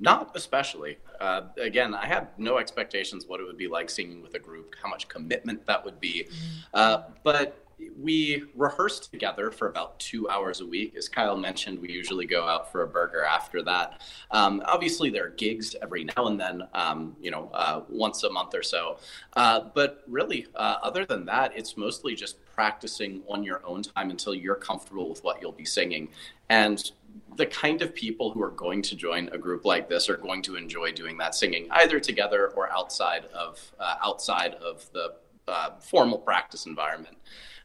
Not 0.00 0.32
especially. 0.34 0.96
Uh, 1.20 1.42
again, 1.58 1.94
I 1.94 2.06
had 2.06 2.28
no 2.38 2.56
expectations 2.56 3.26
what 3.26 3.40
it 3.40 3.46
would 3.46 3.58
be 3.58 3.68
like 3.68 3.90
singing 3.90 4.22
with 4.22 4.34
a 4.34 4.38
group, 4.38 4.74
how 4.82 4.88
much 4.88 5.08
commitment 5.08 5.66
that 5.66 5.84
would 5.84 6.00
be. 6.00 6.26
Uh, 6.72 7.02
but 7.22 7.66
we 7.98 8.44
rehearse 8.54 9.00
together 9.00 9.50
for 9.50 9.68
about 9.68 9.98
two 9.98 10.28
hours 10.28 10.60
a 10.60 10.66
week. 10.66 10.94
As 10.96 11.08
Kyle 11.08 11.36
mentioned, 11.36 11.78
we 11.78 11.90
usually 11.90 12.26
go 12.26 12.46
out 12.46 12.70
for 12.70 12.82
a 12.82 12.86
burger 12.86 13.24
after 13.24 13.62
that. 13.62 14.02
Um, 14.30 14.62
obviously, 14.66 15.10
there 15.10 15.26
are 15.26 15.30
gigs 15.30 15.76
every 15.82 16.04
now 16.04 16.26
and 16.26 16.40
then, 16.40 16.62
um, 16.74 17.16
you 17.20 17.30
know, 17.30 17.50
uh, 17.52 17.82
once 17.88 18.22
a 18.24 18.30
month 18.30 18.54
or 18.54 18.62
so. 18.62 18.98
Uh, 19.34 19.60
but 19.74 20.04
really, 20.08 20.46
uh, 20.54 20.76
other 20.82 21.04
than 21.04 21.24
that, 21.26 21.56
it's 21.56 21.76
mostly 21.76 22.14
just 22.14 22.44
practicing 22.46 23.22
on 23.28 23.42
your 23.42 23.64
own 23.64 23.82
time 23.82 24.10
until 24.10 24.34
you're 24.34 24.54
comfortable 24.54 25.08
with 25.08 25.22
what 25.24 25.40
you'll 25.40 25.52
be 25.52 25.64
singing. 25.64 26.08
And 26.48 26.90
the 27.36 27.46
kind 27.46 27.80
of 27.82 27.94
people 27.94 28.30
who 28.30 28.42
are 28.42 28.50
going 28.50 28.82
to 28.82 28.96
join 28.96 29.28
a 29.28 29.38
group 29.38 29.64
like 29.64 29.88
this 29.88 30.08
are 30.08 30.16
going 30.16 30.42
to 30.42 30.56
enjoy 30.56 30.92
doing 30.92 31.16
that 31.18 31.34
singing 31.34 31.66
either 31.70 31.98
together 32.00 32.48
or 32.56 32.70
outside 32.70 33.24
of 33.26 33.72
uh, 33.78 33.94
outside 34.04 34.54
of 34.54 34.90
the 34.92 35.14
uh, 35.48 35.70
formal 35.80 36.18
practice 36.18 36.66
environment 36.66 37.16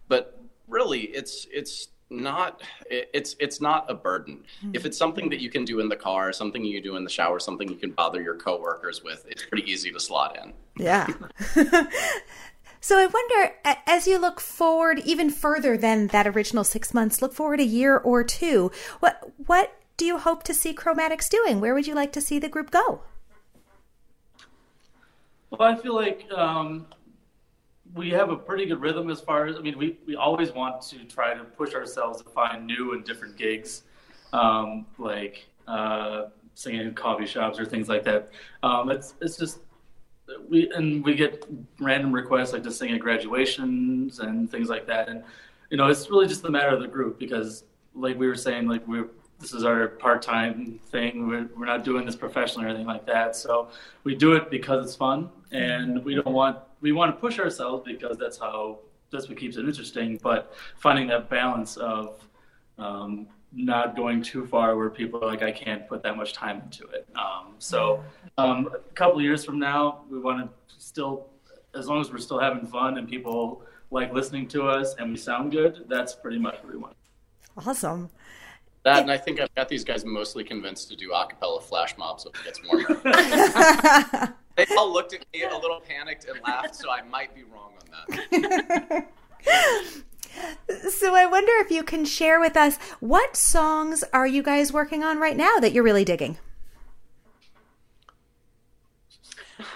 but 0.07 0.39
really 0.67 1.01
it's 1.01 1.47
it's 1.51 1.89
not 2.09 2.61
it's 2.89 3.35
it's 3.39 3.59
not 3.59 3.89
a 3.89 3.93
burden. 3.93 4.43
Mm-hmm. 4.59 4.75
if 4.75 4.85
it's 4.85 4.97
something 4.97 5.29
that 5.29 5.41
you 5.41 5.49
can 5.49 5.65
do 5.65 5.79
in 5.79 5.89
the 5.89 5.95
car 5.95 6.31
something 6.31 6.63
you 6.63 6.81
do 6.81 6.95
in 6.95 7.03
the 7.03 7.09
shower 7.09 7.39
something 7.39 7.67
you 7.69 7.77
can 7.77 7.91
bother 7.91 8.21
your 8.21 8.35
coworkers 8.35 9.03
with 9.03 9.25
it's 9.27 9.45
pretty 9.45 9.69
easy 9.69 9.91
to 9.91 9.99
slot 9.99 10.37
in. 10.41 10.53
Yeah. 10.77 11.07
So 12.81 12.99
i 12.99 13.07
wonder 13.07 13.55
as 13.87 14.05
you 14.05 14.19
look 14.19 14.39
forward 14.39 14.99
even 14.99 15.31
further 15.31 15.75
than 15.75 16.05
that 16.09 16.27
original 16.27 16.63
six 16.63 16.93
months 16.93 17.19
look 17.19 17.33
forward 17.33 17.59
a 17.59 17.65
year 17.65 17.97
or 17.97 18.23
two 18.23 18.71
what 18.99 19.31
what 19.47 19.75
do 19.97 20.05
you 20.05 20.19
hope 20.19 20.43
to 20.43 20.53
see 20.53 20.71
chromatix 20.71 21.27
doing? 21.27 21.59
Where 21.59 21.73
would 21.73 21.87
you 21.87 21.95
like 21.95 22.11
to 22.11 22.21
see 22.21 22.37
the 22.37 22.47
group 22.47 22.69
go? 22.69 23.01
Well 25.49 25.63
i 25.63 25.75
feel 25.75 25.95
like 25.95 26.27
um, 26.31 26.85
we 27.95 28.09
have 28.09 28.29
a 28.29 28.35
pretty 28.35 28.65
good 28.65 28.81
rhythm 28.81 29.09
as 29.09 29.21
far 29.21 29.47
as 29.47 29.55
I 29.55 29.59
mean, 29.59 29.77
we, 29.77 29.97
we 30.05 30.15
always 30.15 30.51
want 30.51 30.81
to 30.89 31.03
try 31.05 31.33
to 31.33 31.43
push 31.43 31.73
ourselves 31.73 32.21
to 32.21 32.29
find 32.29 32.67
new 32.67 32.93
and 32.93 33.05
different 33.05 33.37
gigs, 33.37 33.83
um, 34.33 34.85
like 34.97 35.45
uh, 35.67 36.25
singing 36.55 36.81
in 36.81 36.93
coffee 36.93 37.25
shops 37.25 37.57
or 37.57 37.65
things 37.65 37.87
like 37.87 38.03
that. 38.03 38.29
Um, 38.63 38.91
it's 38.91 39.15
it's 39.21 39.37
just 39.37 39.59
we 40.49 40.69
and 40.71 41.03
we 41.05 41.15
get 41.15 41.45
random 41.79 42.11
requests 42.11 42.51
like 42.51 42.63
to 42.63 42.71
sing 42.71 42.91
at 42.91 42.99
graduations 42.99 44.19
and 44.19 44.51
things 44.51 44.67
like 44.67 44.85
that, 44.87 45.07
and 45.07 45.23
you 45.69 45.77
know 45.77 45.87
it's 45.87 46.09
really 46.09 46.27
just 46.27 46.43
the 46.43 46.51
matter 46.51 46.69
of 46.69 46.81
the 46.81 46.87
group 46.87 47.17
because 47.17 47.63
like 47.93 48.19
we 48.19 48.27
were 48.27 48.35
saying, 48.35 48.67
like 48.67 48.85
we're 48.87 49.09
this 49.45 49.53
is 49.53 49.63
our 49.63 49.87
part-time 49.87 50.79
thing. 50.87 51.27
We're, 51.27 51.47
we're 51.55 51.67
not 51.67 51.83
doing 51.83 52.03
this 52.03 52.15
professionally 52.15 52.65
or 52.65 52.69
anything 52.69 52.87
like 52.87 53.05
that. 53.05 53.35
So 53.35 53.69
we 54.03 54.15
do 54.15 54.33
it 54.33 54.49
because 54.49 54.83
it's 54.83 54.95
fun, 54.95 55.29
and 55.51 56.03
we 56.03 56.15
don't 56.15 56.33
want 56.33 56.57
we 56.81 56.91
want 56.91 57.15
to 57.15 57.21
push 57.21 57.37
ourselves 57.37 57.83
because 57.85 58.17
that's 58.17 58.39
how 58.39 58.79
that's 59.11 59.29
what 59.29 59.37
keeps 59.37 59.57
it 59.57 59.65
interesting. 59.65 60.19
But 60.21 60.55
finding 60.77 61.05
that 61.09 61.29
balance 61.29 61.77
of 61.77 62.27
um, 62.79 63.27
not 63.53 63.95
going 63.95 64.23
too 64.23 64.47
far 64.47 64.75
where 64.75 64.89
people 64.89 65.23
are 65.23 65.27
like, 65.27 65.43
I 65.43 65.51
can't 65.51 65.87
put 65.87 66.01
that 66.01 66.17
much 66.17 66.33
time 66.33 66.61
into 66.63 66.87
it. 66.87 67.07
Um, 67.15 67.53
so 67.59 68.03
um, 68.39 68.69
a 68.73 68.93
couple 68.95 69.21
years 69.21 69.45
from 69.45 69.59
now, 69.59 70.05
we 70.09 70.19
want 70.19 70.41
to 70.41 70.75
still, 70.79 71.27
as 71.75 71.87
long 71.87 72.01
as 72.01 72.11
we're 72.11 72.17
still 72.17 72.39
having 72.39 72.65
fun 72.65 72.97
and 72.97 73.07
people 73.07 73.61
like 73.91 74.11
listening 74.11 74.47
to 74.49 74.67
us 74.67 74.95
and 74.97 75.11
we 75.11 75.17
sound 75.17 75.51
good, 75.51 75.85
that's 75.87 76.15
pretty 76.15 76.39
much 76.39 76.55
what 76.55 76.73
we 76.73 76.77
want. 76.77 76.95
Awesome. 77.65 78.09
That 78.85 79.01
and 79.01 79.11
I 79.11 79.17
think 79.17 79.39
I've 79.39 79.53
got 79.55 79.67
these 79.67 79.83
guys 79.83 80.05
mostly 80.05 80.43
convinced 80.43 80.89
to 80.89 80.95
do 80.95 81.09
acapella 81.09 81.61
flash 81.61 81.97
mobs 81.97 82.23
so 82.23 82.29
it 82.29 82.35
gets 82.45 82.61
warmer. 82.63 83.01
They 84.55 84.65
all 84.77 84.93
looked 84.93 85.13
at 85.13 85.25
me 85.33 85.43
a 85.43 85.57
little 85.57 85.81
panicked 85.81 86.25
and 86.29 86.39
laughed, 86.47 86.75
so 86.75 86.89
I 86.89 87.01
might 87.01 87.35
be 87.35 87.43
wrong 87.43 87.73
on 87.81 88.17
that. 88.39 89.07
so 90.91 91.13
I 91.13 91.25
wonder 91.25 91.51
if 91.57 91.69
you 91.69 91.83
can 91.83 92.05
share 92.05 92.39
with 92.39 92.55
us 92.55 92.77
what 93.01 93.35
songs 93.35 94.05
are 94.13 94.25
you 94.25 94.41
guys 94.41 94.71
working 94.71 95.03
on 95.03 95.19
right 95.19 95.35
now 95.35 95.57
that 95.59 95.73
you're 95.73 95.83
really 95.83 96.05
digging? 96.05 96.37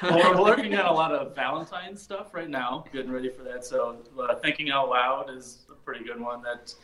well, 0.02 0.34
we're 0.34 0.42
working 0.42 0.74
on 0.76 0.86
a 0.86 0.94
lot 0.94 1.12
of 1.12 1.36
Valentine's 1.36 2.02
stuff 2.02 2.34
right 2.34 2.50
now, 2.50 2.86
getting 2.94 3.12
ready 3.12 3.30
for 3.30 3.44
that. 3.44 3.66
So, 3.66 3.98
uh, 4.18 4.36
Thinking 4.36 4.72
Out 4.72 4.88
Loud 4.88 5.30
is 5.30 5.66
a 5.70 5.76
pretty 5.76 6.06
good 6.06 6.22
one. 6.22 6.42
That's 6.42 6.78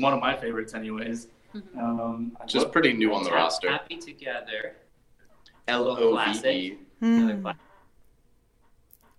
one 0.00 0.12
of 0.12 0.18
my 0.18 0.36
favorites, 0.36 0.74
anyways. 0.74 1.28
Mm-hmm. 1.56 1.78
Um, 1.78 2.36
Just 2.46 2.72
pretty 2.72 2.92
new 2.92 3.14
on 3.14 3.24
the 3.24 3.30
roster. 3.30 3.70
Happy 3.70 3.96
Together. 3.96 4.76
L 5.68 5.88
O 5.88 6.32
V 6.32 6.48
E. 6.48 6.78
Mm. 7.02 7.54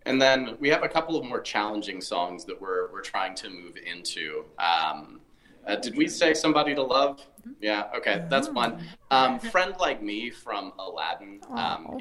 And 0.06 0.22
then 0.22 0.56
we 0.60 0.70
have 0.70 0.84
a 0.84 0.88
couple 0.88 1.18
of 1.18 1.26
more 1.26 1.42
challenging 1.42 2.00
songs 2.00 2.46
that 2.46 2.60
we're 2.60 2.92
we're 2.92 3.02
trying 3.02 3.36
to 3.36 3.50
move 3.50 3.76
into. 3.78 4.46
Um, 4.58 5.20
uh, 5.66 5.76
did 5.76 5.98
we 5.98 6.08
say 6.08 6.34
somebody 6.34 6.74
to 6.76 6.84
love? 6.84 7.20
Mm-hmm. 7.42 7.52
Yeah. 7.62 7.90
Okay, 7.96 8.26
that's 8.30 8.50
one. 8.50 8.82
Um, 9.12 9.40
Friend 9.52 9.76
like 9.80 10.02
me 10.02 10.30
from 10.30 10.72
Aladdin. 10.80 11.42
Um, 11.50 12.00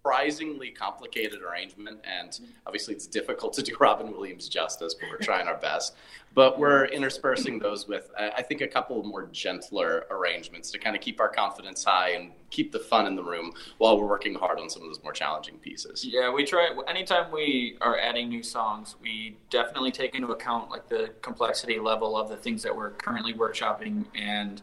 surprisingly 0.00 0.70
complicated 0.70 1.40
arrangement, 1.42 2.00
and 2.04 2.40
obviously 2.66 2.94
it's 2.94 3.06
difficult 3.06 3.52
to 3.52 3.62
do 3.62 3.76
Robin 3.80 4.10
Williams 4.10 4.48
justice, 4.48 4.94
but 4.94 5.10
we're 5.10 5.18
trying 5.18 5.46
our 5.46 5.58
best. 5.58 5.94
But 6.32 6.58
we're 6.58 6.86
interspersing 6.86 7.58
those 7.58 7.86
with, 7.86 8.10
I 8.16 8.40
think, 8.42 8.60
a 8.60 8.68
couple 8.68 9.00
of 9.00 9.04
more 9.04 9.28
gentler 9.32 10.06
arrangements 10.10 10.70
to 10.70 10.78
kind 10.78 10.94
of 10.96 11.02
keep 11.02 11.20
our 11.20 11.28
confidence 11.28 11.84
high 11.84 12.10
and 12.10 12.30
keep 12.50 12.72
the 12.72 12.78
fun 12.78 13.06
in 13.06 13.16
the 13.16 13.22
room 13.22 13.52
while 13.78 14.00
we're 14.00 14.06
working 14.06 14.34
hard 14.34 14.58
on 14.58 14.70
some 14.70 14.82
of 14.82 14.88
those 14.88 15.02
more 15.02 15.12
challenging 15.12 15.58
pieces. 15.58 16.04
Yeah, 16.04 16.32
we 16.32 16.44
try. 16.44 16.70
Anytime 16.86 17.32
we 17.32 17.76
are 17.80 17.98
adding 17.98 18.28
new 18.28 18.44
songs, 18.44 18.94
we 19.02 19.36
definitely 19.50 19.90
take 19.90 20.14
into 20.14 20.28
account 20.28 20.70
like 20.70 20.88
the 20.88 21.10
complexity 21.20 21.78
level 21.78 22.16
of 22.16 22.28
the 22.28 22.36
things 22.36 22.62
that 22.62 22.74
we're 22.74 22.90
currently 22.90 23.34
workshopping 23.34 24.04
and 24.14 24.62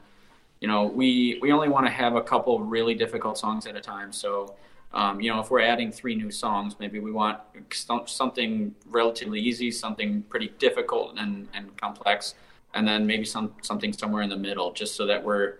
you 0.62 0.68
know 0.68 0.86
we 0.86 1.38
we 1.40 1.52
only 1.52 1.70
want 1.70 1.86
to 1.86 1.92
have 1.92 2.16
a 2.16 2.22
couple 2.22 2.60
really 2.60 2.96
difficult 2.96 3.38
songs 3.38 3.68
at 3.68 3.76
a 3.76 3.80
time 3.80 4.12
so 4.12 4.56
um, 4.94 5.20
you 5.22 5.32
know, 5.32 5.40
if 5.40 5.52
we're 5.52 5.62
adding 5.62 5.92
three 5.92 6.16
new 6.16 6.32
songs, 6.32 6.76
maybe 6.80 7.00
we 7.00 7.12
want 7.12 7.40
something 8.06 8.74
relatively 8.88 9.40
easy, 9.40 9.70
something 9.72 10.24
pretty 10.24 10.54
difficult 10.60 11.18
and, 11.18 11.48
and 11.54 11.76
complex, 11.78 12.36
and 12.74 12.88
then 12.88 13.06
maybe 13.06 13.26
some 13.26 13.54
something 13.62 13.94
somewhere 13.94 14.22
in 14.22 14.30
the 14.30 14.38
middle, 14.38 14.72
just 14.72 14.96
so 14.96 15.06
that 15.06 15.24
we're 15.24 15.56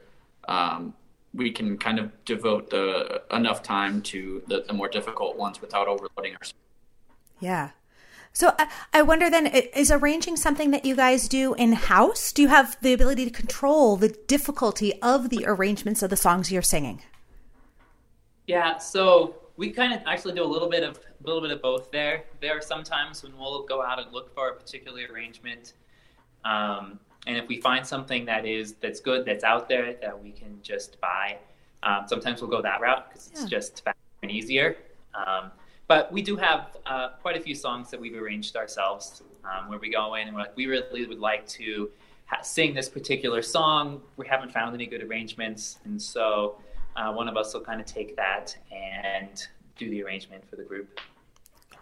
um, 0.48 0.94
we 1.34 1.52
can 1.52 1.78
kind 1.78 2.00
of 2.00 2.12
devote 2.26 2.70
the 2.70 3.22
enough 3.32 3.62
time 3.62 4.02
to 4.02 4.42
the, 4.48 4.64
the 4.68 4.74
more 4.74 4.88
difficult 4.88 5.38
ones 5.38 5.62
without 5.62 5.88
overloading 5.88 6.36
ourselves. 6.36 6.56
Yeah. 7.40 7.72
So 8.34 8.54
I, 8.58 8.70
I 8.94 9.02
wonder 9.02 9.30
then, 9.30 9.48
is 9.48 9.92
arranging 9.92 10.38
something 10.38 10.72
that 10.72 10.86
you 10.86 10.96
guys 10.96 11.28
do 11.28 11.54
in 11.56 11.74
house? 11.74 12.32
Do 12.32 12.42
you 12.44 12.48
have 12.48 12.78
the 12.82 12.94
ability 12.94 13.26
to 13.26 13.32
control 13.32 13.98
the 13.98 14.10
difficulty 14.10 15.02
of 15.02 15.30
the 15.30 15.44
arrangements 15.48 16.04
of 16.04 16.10
the 16.10 16.18
songs 16.18 16.52
you're 16.52 16.62
singing? 16.62 17.02
Yeah, 18.48 18.78
so 18.78 19.36
we 19.58 19.72
kind 19.72 19.94
of 19.94 20.02
actually 20.06 20.34
do 20.34 20.44
a 20.44 20.46
little 20.48 20.70
bit 20.70 20.84
of 20.84 20.98
a 20.98 21.28
little 21.28 21.42
bit 21.42 21.52
of 21.52 21.62
both 21.62 21.92
there. 21.92 22.24
There 22.42 22.58
are 22.58 22.62
some 22.62 22.84
times 22.84 23.22
when 23.22 23.38
we'll 23.38 23.64
go 23.64 23.84
out 23.84 24.00
and 24.00 24.12
look 24.14 24.34
for 24.34 24.50
a 24.50 24.54
particular 24.56 25.02
arrangement, 25.12 25.74
um, 26.46 27.00
and 27.28 27.38
if 27.38 27.48
we 27.50 27.60
find 27.60 27.86
something 27.86 28.26
that 28.26 28.46
is 28.46 28.74
that's 28.74 29.02
good, 29.02 29.26
that's 29.26 29.44
out 29.44 29.68
there 29.68 29.96
that 30.02 30.24
we 30.24 30.32
can 30.32 30.60
just 30.64 31.00
buy, 31.02 31.38
um, 31.84 32.06
sometimes 32.08 32.42
we'll 32.42 32.50
go 32.50 32.62
that 32.62 32.80
route 32.80 33.10
because 33.10 33.28
it's 33.28 33.42
yeah. 33.42 33.48
just 33.48 33.84
faster 33.84 34.00
and 34.24 34.32
easier. 34.32 34.78
Um, 35.14 35.52
but 35.88 36.12
we 36.12 36.22
do 36.22 36.38
have 36.38 36.78
uh, 36.86 37.10
quite 37.22 37.36
a 37.36 37.42
few 37.42 37.56
songs 37.56 37.90
that 37.92 38.00
we've 38.00 38.16
arranged 38.16 38.56
ourselves, 38.56 39.24
um, 39.44 39.70
where 39.70 39.80
we 39.80 39.90
go 39.90 40.16
in 40.16 40.28
and 40.28 40.36
we're 40.36 40.44
like, 40.44 40.56
we 40.56 40.68
really 40.68 41.06
would 41.06 41.20
like 41.20 41.48
to 41.48 41.90
ha- 42.26 42.42
sing 42.42 42.74
this 42.74 42.88
particular 42.88 43.42
song. 43.42 44.02
We 44.16 44.28
haven't 44.28 44.54
found 44.54 44.74
any 44.74 44.86
good 44.86 45.04
arrangements, 45.04 45.80
and 45.84 46.02
so 46.02 46.58
uh, 46.98 47.14
one 47.14 47.28
of 47.28 47.38
us 47.38 47.54
will 47.54 47.62
kind 47.62 47.80
of 47.80 47.86
take 47.86 48.16
that 48.16 48.58
and 48.72 49.48
do 49.78 49.90
the 49.90 50.04
arrangement 50.04 50.44
for 50.50 50.56
the 50.56 50.64
group. 50.64 51.00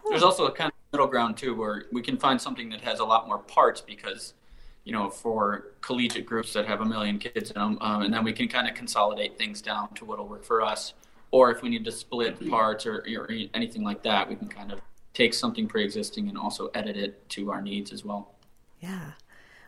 There's 0.09 0.23
also 0.23 0.45
a 0.45 0.51
kind 0.51 0.69
of 0.69 0.75
middle 0.91 1.07
ground 1.07 1.37
too, 1.37 1.55
where 1.55 1.85
we 1.91 2.01
can 2.01 2.17
find 2.17 2.39
something 2.39 2.69
that 2.69 2.81
has 2.81 2.99
a 2.99 3.05
lot 3.05 3.27
more 3.27 3.39
parts 3.39 3.81
because, 3.81 4.33
you 4.83 4.91
know, 4.91 5.09
for 5.09 5.71
collegiate 5.81 6.25
groups 6.25 6.53
that 6.53 6.67
have 6.67 6.81
a 6.81 6.85
million 6.85 7.17
kids 7.17 7.49
in 7.51 7.59
them, 7.59 7.77
um, 7.81 8.03
and 8.03 8.13
then 8.13 8.23
we 8.23 8.33
can 8.33 8.47
kind 8.47 8.67
of 8.67 8.75
consolidate 8.75 9.37
things 9.37 9.61
down 9.61 9.93
to 9.95 10.05
what'll 10.05 10.27
work 10.27 10.43
for 10.43 10.61
us. 10.61 10.93
Or 11.31 11.51
if 11.51 11.61
we 11.61 11.69
need 11.69 11.83
to 11.85 11.91
split 11.91 12.49
parts 12.49 12.85
or, 12.85 13.03
or 13.17 13.29
anything 13.53 13.83
like 13.83 14.03
that, 14.03 14.29
we 14.29 14.35
can 14.35 14.47
kind 14.47 14.71
of 14.71 14.79
take 15.13 15.33
something 15.33 15.67
pre-existing 15.67 16.29
and 16.29 16.37
also 16.37 16.67
edit 16.75 16.97
it 16.97 17.27
to 17.29 17.51
our 17.51 17.61
needs 17.61 17.91
as 17.91 18.05
well. 18.05 18.35
Yeah. 18.79 19.11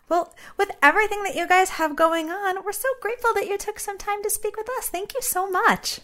Well, 0.10 0.34
with 0.58 0.72
everything 0.82 1.24
that 1.24 1.36
you 1.36 1.48
guys 1.48 1.72
have 1.72 1.96
going 1.96 2.30
on, 2.30 2.64
we're 2.64 2.72
so 2.72 2.88
grateful 3.02 3.34
that 3.36 3.48
you 3.48 3.58
took 3.58 3.80
some 3.80 3.98
time 3.98 4.24
to 4.24 4.30
speak 4.30 4.56
with 4.56 4.70
us. 4.78 4.90
Thank 4.90 5.14
you 5.14 5.22
so 5.22 5.50
much. 5.50 6.00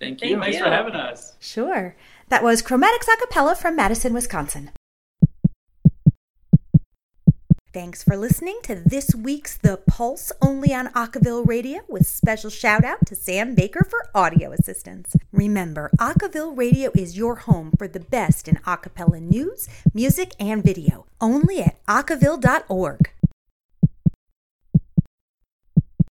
Thank 0.00 0.22
you. 0.22 0.30
Thank 0.30 0.42
Thanks 0.42 0.58
you. 0.58 0.64
for 0.64 0.70
having 0.70 0.94
us. 0.94 1.36
Sure. 1.40 1.96
That 2.28 2.42
was 2.42 2.62
Chromatix 2.62 3.06
Acapella 3.08 3.56
from 3.56 3.76
Madison, 3.76 4.12
Wisconsin. 4.12 4.70
Thanks 7.74 8.02
for 8.02 8.16
listening 8.16 8.60
to 8.62 8.76
this 8.76 9.14
week's 9.14 9.58
The 9.58 9.76
Pulse 9.76 10.32
only 10.40 10.72
on 10.72 10.88
Acaville 10.94 11.46
Radio 11.46 11.80
with 11.86 12.06
special 12.06 12.48
shout 12.48 12.82
out 12.82 13.04
to 13.04 13.14
Sam 13.14 13.54
Baker 13.54 13.86
for 13.88 14.08
audio 14.14 14.52
assistance. 14.52 15.14
Remember, 15.32 15.90
Acaville 15.98 16.56
Radio 16.56 16.90
is 16.94 17.18
your 17.18 17.34
home 17.34 17.72
for 17.76 17.86
the 17.86 18.00
best 18.00 18.48
in 18.48 18.56
acapella 18.66 19.20
news, 19.20 19.68
music, 19.92 20.32
and 20.40 20.64
video, 20.64 21.04
only 21.20 21.60
at 21.60 21.84
acaville.org. 21.84 23.10